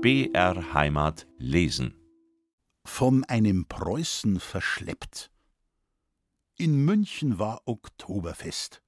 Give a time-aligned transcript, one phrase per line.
[0.00, 1.92] BR Heimat lesen.
[2.84, 5.32] Von einem Preußen verschleppt.
[6.56, 8.80] In München war Oktoberfest.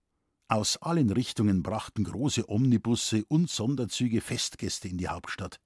[0.46, 5.58] Aus allen Richtungen brachten große Omnibusse und Sonderzüge Festgäste in die Hauptstadt.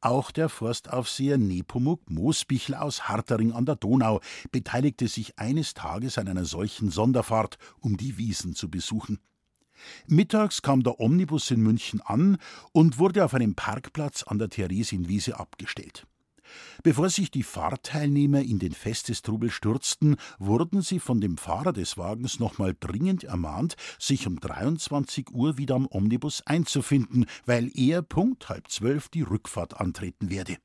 [0.00, 6.28] Auch der Forstaufseher Nepomuk Moosbichler aus Hartering an der Donau beteiligte sich eines Tages an
[6.28, 9.18] einer solchen Sonderfahrt, um die Wiesen zu besuchen.
[10.06, 12.38] Mittags kam der Omnibus in München an
[12.72, 16.06] und wurde auf einem Parkplatz an der Theresienwiese abgestellt.
[16.82, 22.40] Bevor sich die Fahrteilnehmer in den Festestrubel stürzten, wurden sie von dem Fahrer des Wagens
[22.40, 28.68] nochmal dringend ermahnt, sich um 23 Uhr wieder am Omnibus einzufinden, weil er Punkt halb
[28.68, 30.56] zwölf die Rückfahrt antreten werde.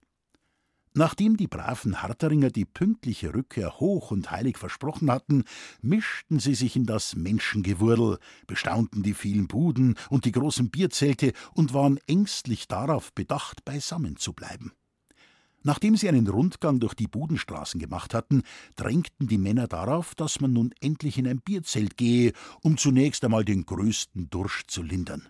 [0.98, 5.44] Nachdem die braven Harteringer die pünktliche Rückkehr hoch und heilig versprochen hatten,
[5.80, 11.76] mischten sie sich in das Menschengewurdel, bestaunten die vielen Buden und die großen Bierzelte und
[11.76, 14.72] waren ängstlich darauf bedacht, beisammen zu bleiben.
[15.62, 18.42] Nachdem sie einen Rundgang durch die Budenstraßen gemacht hatten,
[18.76, 22.34] drängten die Männer darauf, dass man nun endlich in ein Bierzelt gehe,
[22.64, 25.30] um zunächst einmal den größten Durst zu lindern.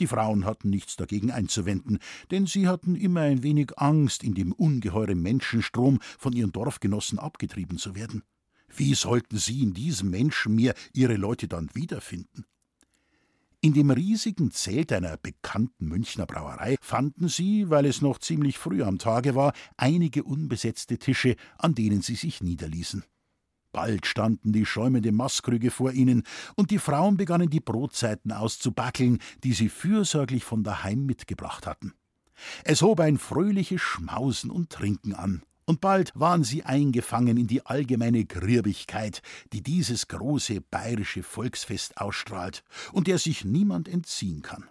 [0.00, 1.98] Die Frauen hatten nichts dagegen einzuwenden,
[2.30, 7.78] denn sie hatten immer ein wenig Angst, in dem ungeheuren Menschenstrom von ihren Dorfgenossen abgetrieben
[7.78, 8.22] zu werden.
[8.76, 12.44] Wie sollten sie in diesem Menschenmeer ihre Leute dann wiederfinden?
[13.60, 18.82] In dem riesigen Zelt einer bekannten Münchner Brauerei fanden sie, weil es noch ziemlich früh
[18.82, 23.04] am Tage war, einige unbesetzte Tische, an denen sie sich niederließen.
[23.74, 26.22] Bald standen die schäumende Maßkrüge vor ihnen,
[26.54, 31.92] und die Frauen begannen die Brotzeiten auszubackeln, die sie fürsorglich von daheim mitgebracht hatten.
[32.62, 37.66] Es hob ein fröhliches Schmausen und Trinken an, und bald waren sie eingefangen in die
[37.66, 39.22] allgemeine Grirbigkeit,
[39.52, 44.68] die dieses große bayerische Volksfest ausstrahlt und der sich niemand entziehen kann.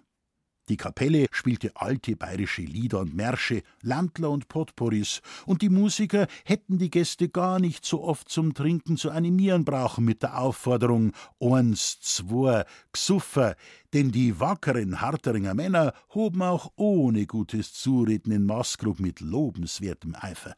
[0.70, 6.78] Die Kapelle spielte alte bayerische Lieder und Märsche, Landler und Potpourris, und die Musiker hätten
[6.78, 12.00] die Gäste gar nicht so oft zum Trinken zu animieren brauchen mit der Aufforderung Eins,
[12.00, 13.56] zwei, Gsuffer,
[13.92, 20.54] denn die wackeren Harteringer Männer hoben auch ohne gutes Zureden in Maskrug mit lobenswertem Eifer.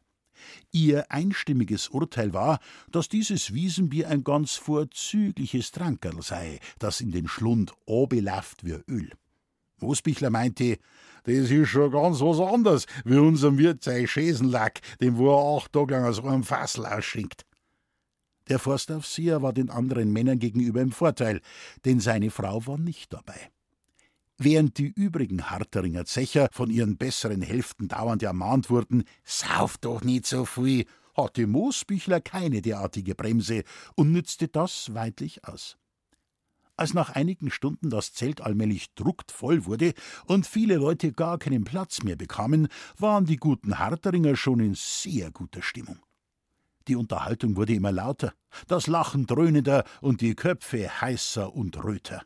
[0.71, 2.59] Ihr einstimmiges Urteil war,
[2.91, 9.11] dass dieses Wiesenbier ein ganz vorzügliches Trankerl sei, das in den Schlund obelafft wie Öl.
[9.79, 10.77] Moosbichler meinte,
[11.23, 15.73] das ist schon ganz was anderes wie unserem Wirt sein Schäsenlack, dem wo er acht
[15.73, 17.45] Tage lang aus einem Fassel ausschinkt.
[18.49, 21.41] Der Forstaufseher war den anderen Männern gegenüber im Vorteil,
[21.85, 23.51] denn seine Frau war nicht dabei.
[24.37, 30.27] Während die übrigen Harteringer Zecher von ihren besseren Hälften dauernd ermahnt wurden, sauf doch nicht
[30.27, 30.85] so viel,
[31.15, 33.63] hatte Moosbichler keine derartige Bremse
[33.95, 35.77] und nützte das weidlich aus.
[36.77, 39.93] Als nach einigen Stunden das Zelt allmählich drucktvoll wurde
[40.25, 42.67] und viele Leute gar keinen Platz mehr bekamen,
[42.97, 45.99] waren die guten Harteringer schon in sehr guter Stimmung.
[46.87, 48.31] Die Unterhaltung wurde immer lauter,
[48.67, 52.23] das Lachen dröhnender und die Köpfe heißer und röter.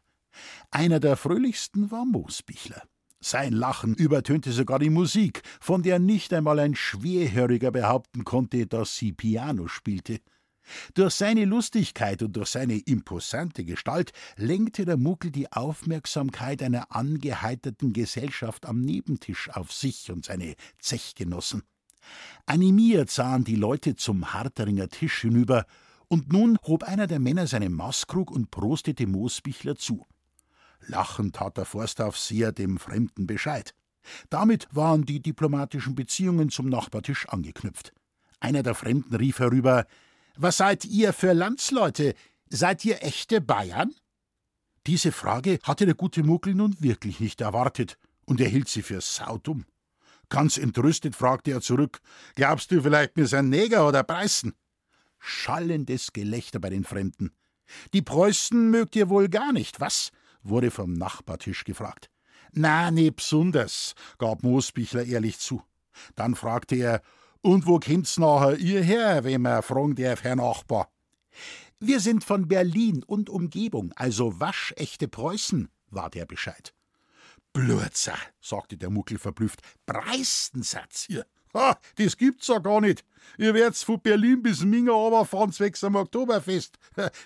[0.70, 2.84] Einer der fröhlichsten war Moosbichler.
[3.22, 8.98] Sein Lachen übertönte sogar die Musik, von der nicht einmal ein Schwerhöriger behaupten konnte, dass
[8.98, 10.20] sie Piano spielte.
[10.94, 17.94] Durch seine Lustigkeit und durch seine imposante Gestalt lenkte der Muckel die Aufmerksamkeit einer angeheiterten
[17.94, 21.64] Gesellschaft am Nebentisch auf sich und seine Zechgenossen.
[22.46, 25.66] Animiert sahen die Leute zum Harteringer Tisch hinüber,
[26.08, 30.06] und nun hob einer der Männer seinen Maßkrug und prostete Moosbichler zu.
[30.82, 33.74] Lachend tat der Forstaufseher dem Fremden Bescheid.
[34.30, 37.94] Damit waren die diplomatischen Beziehungen zum Nachbartisch angeknüpft.
[38.42, 39.86] Einer der Fremden rief herüber
[40.36, 42.16] was seid ihr für Landsleute?
[42.50, 43.94] Seid ihr echte Bayern?
[44.88, 49.02] Diese Frage hatte der gute Muckel nun wirklich nicht erwartet, und er hielt sie für
[49.02, 49.66] saudumm.
[50.30, 52.02] Ganz entrüstet fragte er zurück:
[52.36, 54.54] Glaubst du vielleicht, wir sind Neger oder Preußen?
[55.20, 57.32] Schallendes Gelächter bei den Fremden.
[57.94, 60.12] Die Preußen mögt ihr wohl gar nicht, was?
[60.44, 62.10] wurde vom Nachbartisch gefragt.
[62.52, 65.62] Na, ne besonders, gab Moosbichler ehrlich zu.
[66.16, 67.02] Dann fragte er,
[67.42, 70.90] und wo kommt's nachher ihr her, wenn man fragen darf, Herr Nachbar?
[71.80, 76.74] Wir sind von Berlin und Umgebung, also waschechte Preußen, war der Bescheid.
[77.54, 79.62] Blödser, sagte der Muckel verblüfft.
[79.86, 81.26] Preistensatz hier.
[81.54, 83.04] Ha, das gibt's ja gar nicht.
[83.38, 86.78] Ihr werd's von Berlin bis Minga runterfahren zwecks am Oktoberfest.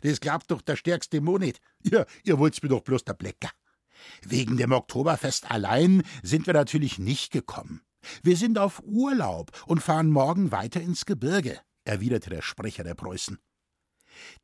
[0.01, 1.61] Das glaubt doch der stärkste Mo nicht.
[1.83, 3.51] Ihr, ihr wollt's mir doch bloß der Blecker.
[4.23, 7.81] Wegen dem Oktoberfest allein sind wir natürlich nicht gekommen.
[8.23, 13.39] Wir sind auf Urlaub und fahren morgen weiter ins Gebirge, erwiderte der Sprecher der Preußen.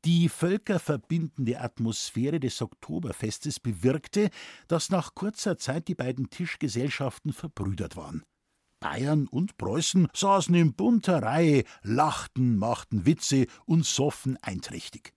[0.06, 4.30] Die völkerverbindende Atmosphäre des Oktoberfestes bewirkte,
[4.68, 8.24] dass nach kurzer Zeit die beiden Tischgesellschaften verbrüdert waren.
[8.80, 15.14] Bayern und Preußen saßen in bunter Reihe, lachten, machten Witze und soffen einträchtig.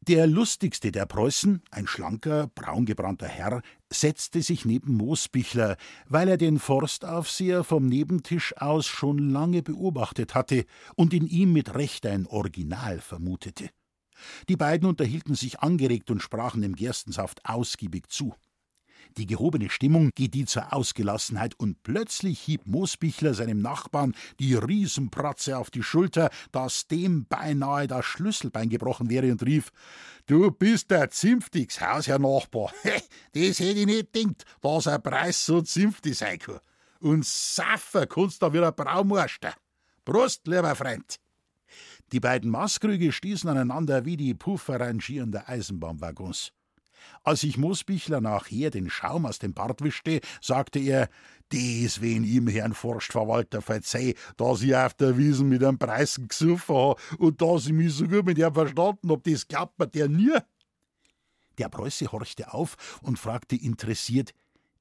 [0.00, 5.76] Der lustigste der Preußen, ein schlanker, braungebrannter Herr, setzte sich neben Moosbichler,
[6.08, 10.64] weil er den Forstaufseher vom Nebentisch aus schon lange beobachtet hatte
[10.96, 13.70] und in ihm mit Recht ein Original vermutete.
[14.48, 18.34] Die beiden unterhielten sich angeregt und sprachen dem Gerstensaft ausgiebig zu.
[19.16, 25.70] Die gehobene Stimmung gedieh zur Ausgelassenheit, und plötzlich hieb Moosbichler seinem Nachbarn die Riesenpratze auf
[25.70, 29.70] die Schulter, dass dem beinahe das Schlüsselbein gebrochen wäre, und rief:
[30.26, 32.72] Du bist der Zimpftigs Haus, Herr Nachbar.
[32.84, 36.60] das hätte ich nicht gedacht, dass ein Preis so zimpftig sein kann.
[37.00, 39.54] Und Saffer kannst da wieder Braumorster.
[40.04, 41.18] Prost, lieber Freund.
[42.12, 46.52] Die beiden Maßkrüge stießen aneinander wie die Puffer rangierender Eisenbahnwaggons.
[47.24, 51.08] Als sich Moosbichler nachher den Schaum aus dem Bart wischte, sagte er,
[51.52, 56.74] des wen ihm Herrn Forstverwalter verzeih, dass ich auf der Wiesen mit einem Preisen gesuffen
[56.74, 60.38] habe und dass ich mich so gut mit ihm verstanden hab, das mir der nie.
[61.58, 64.32] Der Preuße horchte auf und fragte interessiert,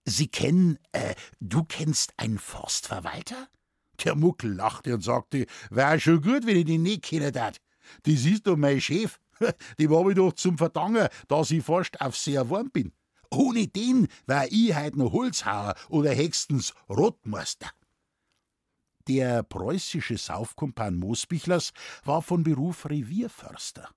[0.05, 3.49] Sie kennen, äh, du kennst einen Forstverwalter?
[4.03, 7.61] Der Muckel lachte und sagte, wär schon gut, wenn ich den nicht kennen dat.
[8.03, 9.19] Das ist doch mein Chef.
[9.79, 12.93] Die war ich doch zum Verdanken, dass ich fast auf sehr warm bin.
[13.29, 17.69] Ohne den wär ich heut noch Holzhauer oder höchstens Rotmeister.
[19.07, 21.71] Der preußische Saufkumpan Moosbichlers
[22.03, 23.89] war von Beruf Revierförster.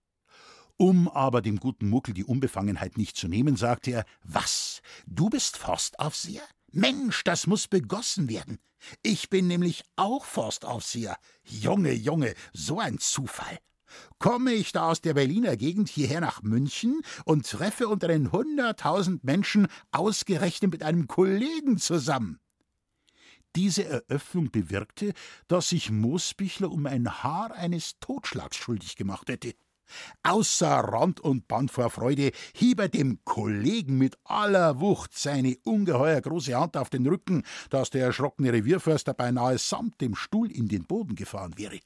[0.77, 4.83] Um aber dem guten Muckel die Unbefangenheit nicht zu nehmen, sagte er: Was?
[5.07, 6.43] Du bist Forstaufseher?
[6.73, 8.59] Mensch, das muss begossen werden.
[9.03, 11.17] Ich bin nämlich auch Forstaufseher.
[11.45, 13.59] Junge, Junge, so ein Zufall.
[14.19, 19.25] Komme ich da aus der Berliner Gegend hierher nach München und treffe unter den hunderttausend
[19.25, 22.41] Menschen ausgerechnet mit einem Kollegen zusammen.
[23.57, 25.13] Diese Eröffnung bewirkte,
[25.47, 29.55] dass sich Moosbichler um ein Haar eines Totschlags schuldig gemacht hätte.
[30.23, 36.21] Außer Rand und Band vor Freude hieb er dem Kollegen mit aller Wucht seine ungeheuer
[36.21, 40.85] große Hand auf den Rücken, dass der erschrockene Revierförster beinahe samt dem Stuhl in den
[40.85, 41.79] Boden gefahren wäre.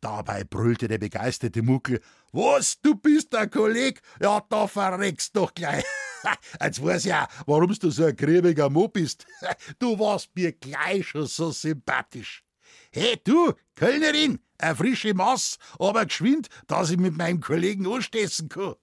[0.00, 2.00] Dabei brüllte der begeisterte Muckel:
[2.32, 4.00] Was, du bist der Kolleg?
[4.20, 5.84] Ja, da verreckst doch gleich.
[6.62, 9.26] Jetzt weiß ja, warum du so ein griebiger Mo bist.
[9.78, 12.44] Du warst mir gleich schon so sympathisch.
[12.92, 18.74] Hey, du, Kölnerin, eine frische Maß, aber geschwind, dass ich mit meinem Kollegen anstessen kann.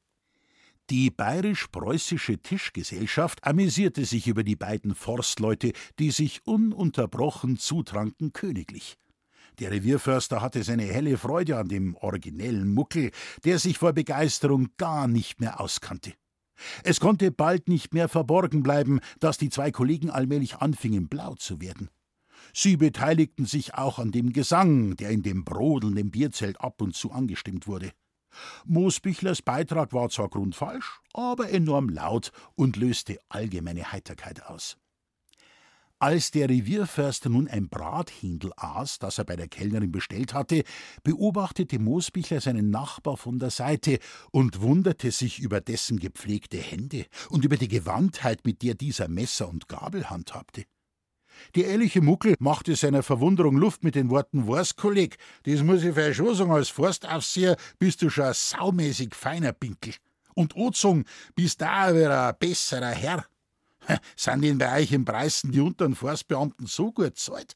[0.90, 8.98] Die bayerisch-preußische Tischgesellschaft amüsierte sich über die beiden Forstleute, die sich ununterbrochen zutranken königlich.
[9.60, 13.12] Der Revierförster hatte seine helle Freude an dem originellen Muckel,
[13.44, 16.14] der sich vor Begeisterung gar nicht mehr auskannte.
[16.84, 21.62] Es konnte bald nicht mehr verborgen bleiben, dass die zwei Kollegen allmählich anfingen blau zu
[21.62, 21.90] werden.
[22.54, 27.12] Sie beteiligten sich auch an dem Gesang, der in dem brodelnden Bierzelt ab und zu
[27.12, 27.92] angestimmt wurde.
[28.66, 34.78] Moosbichlers Beitrag war zwar grundfalsch, aber enorm laut und löste allgemeine Heiterkeit aus.
[36.02, 40.64] Als der Revierförster nun ein Brathindel aß, das er bei der Kellnerin bestellt hatte,
[41.04, 44.00] beobachtete Moosbichler seinen Nachbar von der Seite
[44.32, 49.50] und wunderte sich über dessen gepflegte Hände und über die Gewandtheit, mit der dieser Messer
[49.50, 50.64] und Gabel handhabte.
[51.56, 55.96] Der ehrliche Muckel machte seiner Verwunderung Luft mit den Worten: Was, Kolleg, das muss ich
[55.96, 59.96] für sagen, als Forstaufseher bist du schon ein saumäßig feiner Pinkel.
[60.34, 61.04] Und Ozung
[61.36, 63.26] bist da wieder ein besserer Herr.
[64.16, 67.56] Sind denn bei euch im Preisen die unteren Forstbeamten so gut zahlt?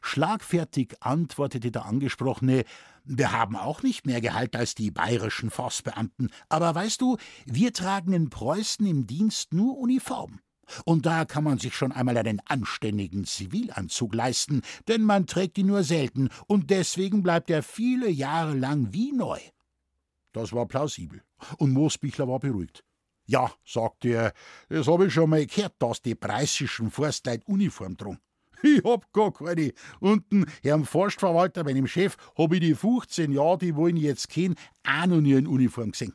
[0.00, 2.64] Schlagfertig antwortete der Angesprochene,
[3.04, 8.12] wir haben auch nicht mehr Gehalt als die bayerischen Forstbeamten, aber weißt du, wir tragen
[8.12, 10.40] in Preußen im Dienst nur Uniform.
[10.84, 15.66] Und da kann man sich schon einmal einen anständigen Zivilanzug leisten, denn man trägt ihn
[15.66, 19.40] nur selten, und deswegen bleibt er viele Jahre lang wie neu.
[20.32, 21.22] Das war plausibel,
[21.58, 22.84] und Moosbichler war beruhigt.
[23.26, 24.32] Ja, sagte er,
[24.68, 28.18] das hab ich schon mal gehört, dass die preußischen Forstleit Uniform trugen.
[28.64, 29.72] Ich hab gar keine.
[29.98, 34.54] Unten, Herrn Forstverwalter, meinem Chef, hab ich die 15 Jahre, die wollen jetzt kennen,
[34.86, 36.14] auch noch nie in Uniform gesehen.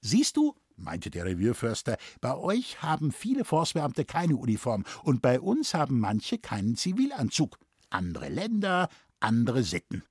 [0.00, 5.74] Siehst du, meinte der Revierförster, bei euch haben viele Forstbeamte keine Uniform und bei uns
[5.74, 7.58] haben manche keinen Zivilanzug.
[7.90, 8.88] Andere Länder,
[9.18, 10.04] andere Sitten.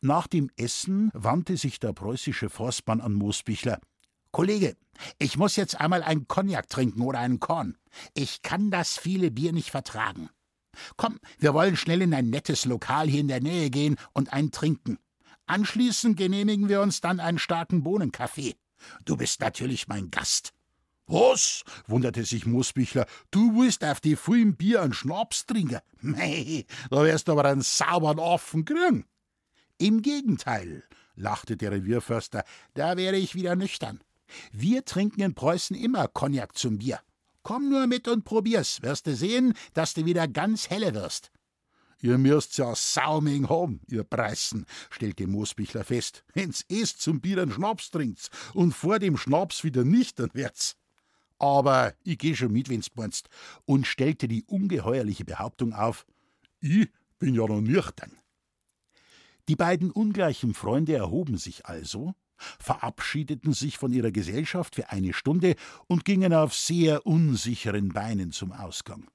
[0.00, 3.80] Nach dem Essen wandte sich der preußische Forstmann an Moosbichler.
[4.34, 4.76] Kollege,
[5.20, 7.78] ich muss jetzt einmal einen Cognac trinken oder einen Korn.
[8.14, 10.28] Ich kann das viele Bier nicht vertragen.
[10.96, 14.50] Komm, wir wollen schnell in ein nettes Lokal hier in der Nähe gehen und einen
[14.50, 14.98] trinken.
[15.46, 18.56] Anschließend genehmigen wir uns dann einen starken Bohnenkaffee.
[19.04, 20.52] Du bist natürlich mein Gast.
[21.06, 21.62] Was?
[21.86, 23.06] wunderte sich Moosbichler.
[23.30, 25.78] Du willst auf die vielen Bier einen Schnaps trinken?
[26.00, 29.04] Mei, da wirst du aber einen sauberen Affen kriegen.
[29.78, 30.82] Im Gegenteil,
[31.14, 32.42] lachte der Revierförster,
[32.74, 34.00] da wäre ich wieder nüchtern.
[34.52, 37.00] Wir trinken in Preußen immer Cognac zum Bier.
[37.42, 41.30] Komm nur mit und probier's, wirst du sehen, dass du wieder ganz helle wirst.
[42.00, 47.52] Ihr müsst's ja Sauming haben, ihr Preißen, stellte Moosbichler fest, wenn's erst zum Bier einen
[47.52, 50.76] Schnaps trinkt's und vor dem Schnaps wieder nüchtern wird's.
[51.38, 53.28] Aber ich geh schon mit, wenn's meinst,
[53.64, 56.06] und stellte die ungeheuerliche Behauptung auf,
[56.60, 56.88] ich
[57.18, 58.12] bin ja noch nüchtern.
[59.48, 62.14] Die beiden ungleichen Freunde erhoben sich also,
[62.58, 65.54] verabschiedeten sich von ihrer Gesellschaft für eine Stunde
[65.86, 69.08] und gingen auf sehr unsicheren Beinen zum Ausgang.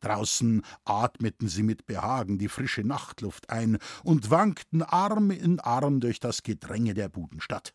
[0.00, 6.20] Draußen atmeten sie mit Behagen die frische Nachtluft ein und wankten Arm in Arm durch
[6.20, 7.72] das Gedränge der Budenstadt.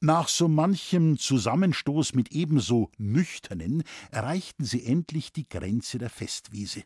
[0.00, 6.84] Nach so manchem Zusammenstoß mit ebenso Nüchternen erreichten sie endlich die Grenze der Festwiese.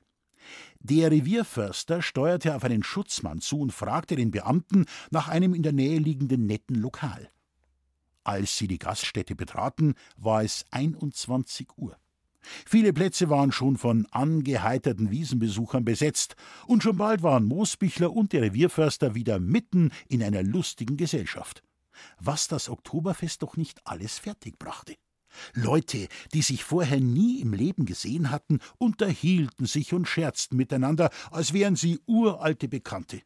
[0.81, 5.73] Der Revierförster steuerte auf einen Schutzmann zu und fragte den Beamten nach einem in der
[5.73, 7.31] Nähe liegenden netten Lokal.
[8.25, 11.97] Als sie die Gaststätte betraten, war es 21 Uhr.
[12.41, 18.43] Viele Plätze waren schon von angeheiterten Wiesenbesuchern besetzt, und schon bald waren Moosbichler und der
[18.43, 21.63] Revierförster wieder mitten in einer lustigen Gesellschaft.
[22.19, 24.97] Was das Oktoberfest doch nicht alles fertigbrachte.
[25.55, 31.53] Leute, die sich vorher nie im Leben gesehen hatten, unterhielten sich und scherzten miteinander, als
[31.53, 33.23] wären sie uralte Bekannte.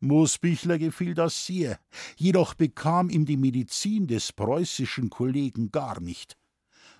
[0.00, 1.78] Moosbichler gefiel das sehr,
[2.16, 6.36] jedoch bekam ihm die Medizin des preußischen Kollegen gar nicht.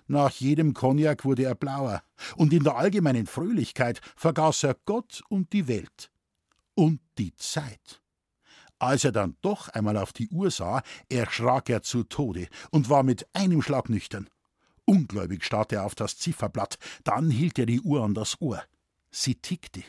[0.07, 2.03] Nach jedem Cognac wurde er blauer,
[2.35, 6.11] und in der allgemeinen Fröhlichkeit vergaß er Gott und die Welt.
[6.75, 8.01] Und die Zeit.
[8.79, 13.03] Als er dann doch einmal auf die Uhr sah, erschrak er zu Tode und war
[13.03, 14.29] mit einem Schlag nüchtern.
[14.85, 18.61] Ungläubig starrte er auf das Zifferblatt, dann hielt er die Uhr an das Ohr.
[19.11, 19.83] Sie tickte.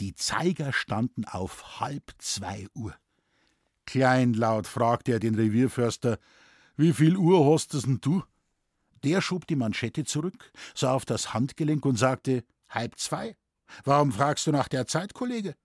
[0.00, 2.94] Die Zeiger standen auf halb zwei Uhr.
[3.86, 6.18] Kleinlaut fragte er den Revierförster:
[6.76, 8.22] Wie viel Uhr hast denn du?
[9.04, 13.36] Der schob die Manschette zurück, sah auf das Handgelenk und sagte: Halb zwei?
[13.84, 15.56] Warum fragst du nach der Zeit, Kollege?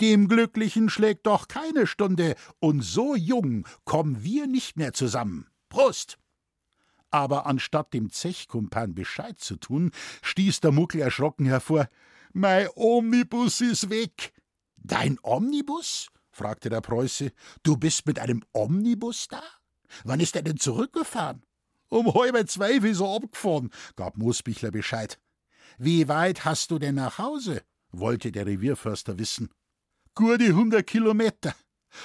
[0.00, 5.46] Dem Glücklichen schlägt doch keine Stunde, und so jung kommen wir nicht mehr zusammen.
[5.68, 6.18] Prost!
[7.10, 11.88] Aber anstatt dem Zechkumpan Bescheid zu tun, stieß der Muckel erschrocken hervor:
[12.32, 14.32] Mein Omnibus ist weg!
[14.76, 16.08] Dein Omnibus?
[16.30, 17.32] fragte der Preuße.
[17.62, 19.42] Du bist mit einem Omnibus da?
[20.02, 21.42] Wann ist er denn zurückgefahren?
[21.88, 25.20] Um halb zwei ist er abgefahren, gab Moosbichler Bescheid.
[25.78, 27.62] Wie weit hast du denn nach Hause?
[27.92, 29.50] wollte der Revierförster wissen.
[30.16, 31.56] Gute hundert Kilometer.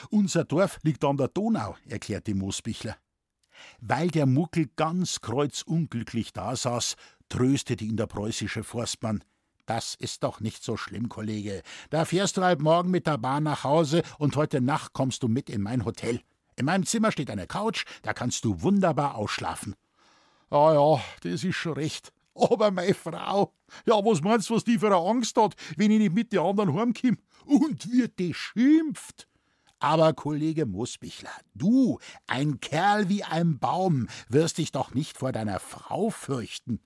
[0.10, 2.98] Unser Dorf liegt an der Donau, erklärte Moosbichler.
[3.82, 6.96] Weil der Muckel ganz kreuzunglücklich dasaß,
[7.30, 9.24] tröstete ihn der preußische Forstmann.
[9.68, 11.62] Das ist doch nicht so schlimm, Kollege.
[11.92, 15.28] Da fährst du halt morgen mit der Bahn nach Hause und heute Nacht kommst du
[15.28, 16.20] mit in mein Hotel.
[16.56, 19.76] In meinem Zimmer steht eine Couch, da kannst du wunderbar ausschlafen.
[20.50, 22.12] Ah ja, das ist schon recht.
[22.40, 23.54] Aber meine Frau,
[23.86, 26.40] ja, was meinst du, was die für eine Angst hat, wenn ich nicht mit den
[26.40, 27.18] anderen heimkomme?
[27.46, 29.28] Und wird die schimpft.
[29.80, 35.60] Aber Kollege Musbichler, du, ein Kerl wie ein Baum, wirst dich doch nicht vor deiner
[35.60, 36.82] Frau fürchten.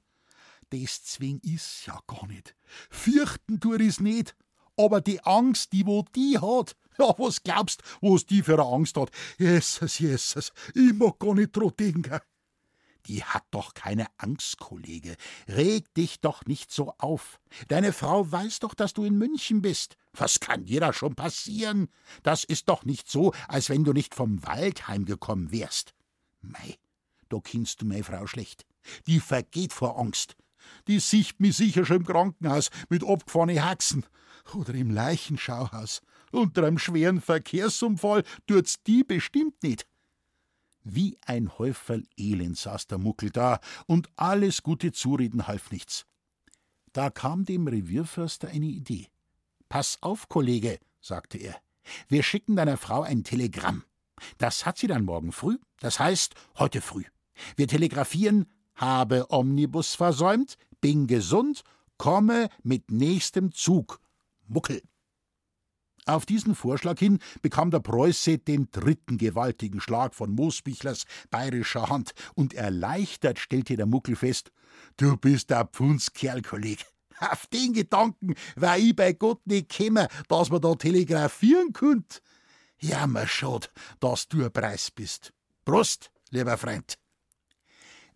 [0.69, 2.55] Das zwing is ja gar nicht.
[2.89, 4.35] Fürchten tu is nicht.
[4.77, 8.97] Aber die Angst, die wo die hat, ja, was glaubst, was die für eine Angst
[8.97, 9.11] hat?
[9.37, 12.19] Jesus, Jesus, ich mag gar nicht dran denken.
[13.07, 15.15] Die hat doch keine Angst, Kollege.
[15.47, 17.39] Reg dich doch nicht so auf.
[17.67, 19.97] Deine Frau weiß doch, dass du in München bist.
[20.13, 21.89] Was kann dir da schon passieren?
[22.23, 25.93] Das ist doch nicht so, als wenn du nicht vom Wald heimgekommen wärst.
[26.41, 26.77] Mei,
[27.29, 28.65] da kennst du meine Frau schlecht.
[29.07, 30.35] Die vergeht vor Angst.
[30.87, 34.05] Die sieht mich sicher schon im Krankenhaus mit abgefahrenen Haxen.
[34.53, 36.01] Oder im Leichenschauhaus.
[36.31, 39.85] Unter einem schweren Verkehrsunfall tut's die bestimmt nicht.
[40.83, 46.05] Wie ein Häuferl Elend saß der Muckel da, und alles gute Zureden half nichts.
[46.91, 49.07] Da kam dem Revierförster eine Idee.
[49.69, 51.55] Pass auf, Kollege, sagte er.
[52.07, 53.83] Wir schicken deiner Frau ein Telegramm.
[54.37, 57.03] Das hat sie dann morgen früh, das heißt heute früh.
[57.55, 61.63] Wir telegrafieren, habe Omnibus versäumt, bin gesund,
[61.97, 63.99] komme mit nächstem Zug.
[64.47, 64.81] Muckel.
[66.05, 72.13] Auf diesen Vorschlag hin bekam der Preuße den dritten gewaltigen Schlag von Moosbichlers bayerischer Hand,
[72.35, 74.51] und erleichtert stellte der Muckel fest:
[74.97, 76.85] Du bist ein Pfundskerl, Kolleg.
[77.19, 82.21] Auf den Gedanken war ich bei Gott nicht gekommen, dass man da telegrafieren könnt.
[82.79, 85.31] Jammer schad, dass du ein Preis bist.
[85.63, 86.97] Prost, lieber Freund.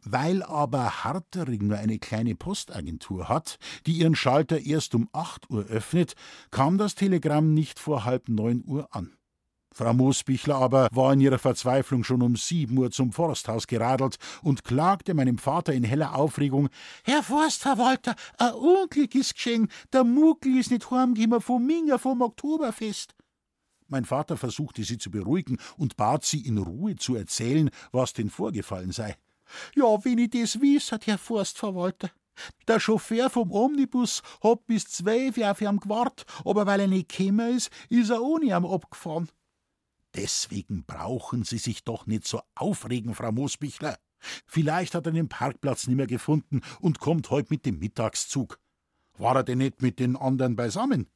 [0.10, 5.66] Weil aber Hartering nur eine kleine Postagentur hat, die ihren Schalter erst um acht Uhr
[5.66, 6.14] öffnet,
[6.50, 9.18] kam das Telegramm nicht vor halb neun Uhr an.
[9.74, 14.64] Frau Moosbichler aber war in ihrer Verzweiflung schon um sieben Uhr zum Forsthaus geradelt und
[14.64, 16.70] klagte meinem Vater in heller Aufregung:
[17.04, 23.14] Herr Forstverwalter, ein Unglück ist geschehen, der Muggel ist nicht heimgekommen vom Minger vom Oktoberfest.
[23.90, 28.30] Mein Vater versuchte sie zu beruhigen und bat sie in Ruhe zu erzählen, was denn
[28.30, 29.18] vorgefallen sei.
[29.76, 32.12] Ja, wenn ich das wiss, hat Herr Forstverwalter.
[32.68, 37.56] Der Chauffeur vom Omnibus hat bis zwölf auf ihm gewartet, aber weil er nicht gekommen
[37.56, 39.30] ist, ist er ohne ihm abgefahren.
[40.16, 43.98] Deswegen brauchen Sie sich doch nicht so aufregen, Frau Moosbichler.
[44.46, 48.60] Vielleicht hat er den Parkplatz nicht mehr gefunden und kommt heut mit dem Mittagszug.
[49.18, 51.10] War er denn nicht mit den anderen beisammen?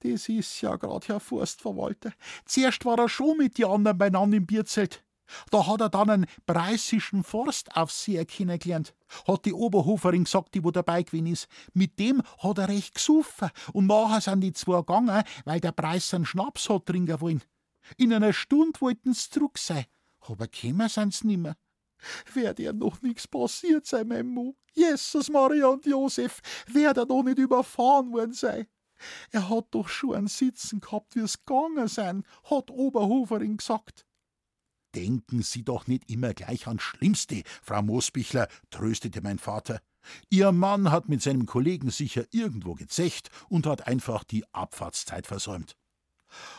[0.00, 2.12] Das ist ja grad, Herr Forstverwalter.
[2.44, 5.04] Zuerst war er schon mit den anderen beieinander im Bierzelt.
[5.50, 8.94] Da hat er dann einen preisischen Forstaufseher kennengelernt.
[9.26, 11.48] Hat die Oberhoferin gesagt, die wo dabei gewesen ist.
[11.72, 13.50] Mit dem hat er recht gesoffen.
[13.72, 17.42] Und nachher sind die zwei gegangen, weil der Preis einen Schnaps hat trinken wollen.
[17.96, 19.86] In einer Stunde wollten sie zurück sein,
[20.20, 21.56] aber sind sie nimmer.
[22.32, 24.56] Werd ja noch nichts passiert sein, mein Mo.
[24.72, 28.66] Jesus, Maria und Josef, werd er doch nicht überfahren worden sein.
[29.30, 34.06] Er hat doch schon ein Sitzen gehabt, wie es gegangen sein, hat Oberhoferin gesagt.
[34.94, 39.80] Denken Sie doch nicht immer gleich ans Schlimmste, Frau Moosbichler, tröstete mein Vater.
[40.30, 45.76] Ihr Mann hat mit seinem Kollegen sicher irgendwo gezecht und hat einfach die Abfahrtszeit versäumt.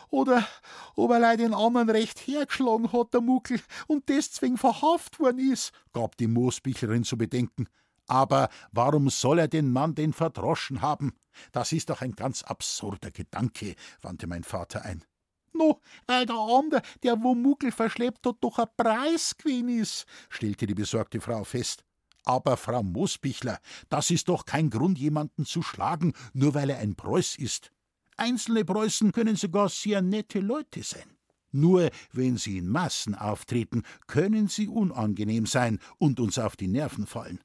[0.10, 0.48] Oder
[0.96, 6.18] ob er den anderen recht hergeschlagen hat, der Muckel, und deswegen verhaft worden ist, gab
[6.18, 7.68] die Moosbichlerin zu bedenken.
[8.08, 11.14] Aber warum soll er den Mann denn verdroschen haben?
[11.52, 15.04] Das ist doch ein ganz absurder Gedanke, wandte mein Vater ein.
[15.54, 20.68] No, weil der andere, der wo Muckel verschleppt hat, doch ein Preis gewesen ist, stellte
[20.68, 21.84] die besorgte Frau fest.
[22.26, 26.96] Aber Frau Moosbichler, das ist doch kein Grund, jemanden zu schlagen, nur weil er ein
[26.96, 27.72] Preuß ist.
[28.18, 31.18] Einzelne Preußen können sogar sehr nette Leute sein.
[31.52, 37.08] Nur wenn sie in Massen auftreten, können sie unangenehm sein und uns auf die Nerven
[37.08, 37.40] fallen.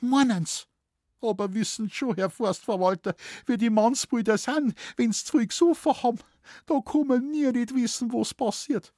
[0.00, 0.66] Meinen's?
[1.20, 3.14] Aber wissen schon, Herr Forstverwalter,
[3.46, 6.18] wie die Mannsbrüder sind, wenn's zu viel gesoffen haben.
[6.66, 8.92] Da man nie nicht wissen, was passiert.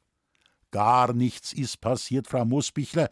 [0.71, 3.09] Gar nichts ist passiert, Frau Moosbichler.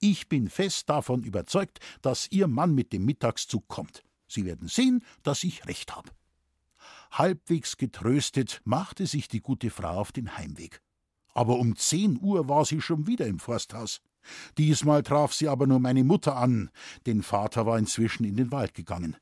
[0.00, 4.02] Ich bin fest davon überzeugt, dass Ihr Mann mit dem Mittagszug kommt.
[4.28, 6.10] Sie werden sehen, dass ich recht habe.
[7.10, 10.82] Halbwegs getröstet machte sich die gute Frau auf den Heimweg.
[11.32, 14.00] Aber um zehn Uhr war sie schon wieder im Forsthaus.
[14.58, 16.70] Diesmal traf sie aber nur meine Mutter an,
[17.06, 19.16] denn Vater war inzwischen in den Wald gegangen.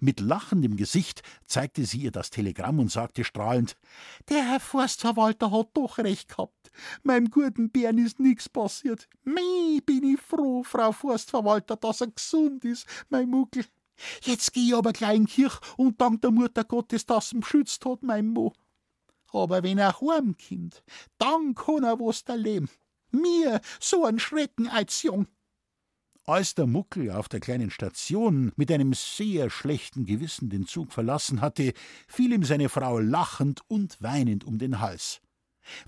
[0.00, 3.76] Mit lachendem Gesicht zeigte sie ihr das Telegramm und sagte strahlend:
[4.28, 6.70] Der Herr Forstverwalter hat doch recht gehabt.
[7.02, 9.08] Meinem guten Bären ist nichts passiert.
[9.24, 13.64] Mei, bin ich froh, Frau Forstverwalter, dass er gesund ist, mein Muckel.
[14.22, 17.40] Jetzt geh ich aber gleich in die Kirche und dank der Mutter Gottes, dass ihn
[17.40, 18.52] beschützt hat, mein Mo.
[19.32, 20.82] Aber wenn er heimkommt,
[21.18, 22.70] dann kann er was da leben.
[23.10, 25.26] Mir so ein Schrecken als Jung.
[26.28, 31.40] Als der Muckel auf der kleinen Station mit einem sehr schlechten Gewissen den Zug verlassen
[31.40, 31.72] hatte,
[32.06, 35.22] fiel ihm seine Frau lachend und weinend um den Hals.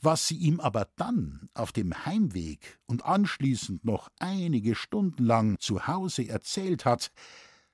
[0.00, 5.87] Was sie ihm aber dann auf dem Heimweg und anschließend noch einige Stunden lang zu
[5.87, 7.12] Hause erzählt hat,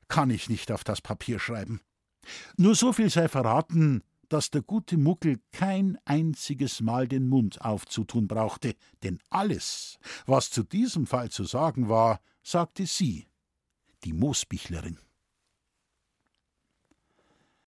[0.09, 1.81] kann ich nicht auf das Papier schreiben.
[2.57, 8.27] Nur so viel sei verraten, dass der gute Muckel kein einziges Mal den Mund aufzutun
[8.27, 8.75] brauchte,
[9.05, 13.27] denn alles, was zu diesem Fall zu sagen war, sagte sie,
[14.05, 14.99] die Moosbichlerin.